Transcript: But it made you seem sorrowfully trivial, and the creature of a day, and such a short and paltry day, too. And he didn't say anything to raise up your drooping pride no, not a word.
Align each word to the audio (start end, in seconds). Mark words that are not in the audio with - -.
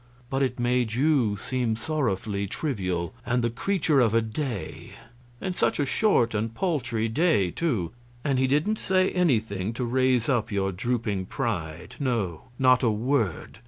But 0.31 0.41
it 0.41 0.59
made 0.59 0.93
you 0.95 1.37
seem 1.37 1.75
sorrowfully 1.75 2.47
trivial, 2.47 3.13
and 3.23 3.43
the 3.43 3.51
creature 3.51 3.99
of 3.99 4.15
a 4.15 4.21
day, 4.23 4.93
and 5.39 5.55
such 5.55 5.79
a 5.79 5.85
short 5.85 6.33
and 6.33 6.51
paltry 6.55 7.07
day, 7.07 7.51
too. 7.51 7.91
And 8.23 8.39
he 8.39 8.47
didn't 8.47 8.79
say 8.79 9.11
anything 9.11 9.73
to 9.73 9.85
raise 9.85 10.27
up 10.27 10.51
your 10.51 10.71
drooping 10.71 11.27
pride 11.27 11.97
no, 11.99 12.45
not 12.57 12.81
a 12.81 12.89
word. 12.89 13.59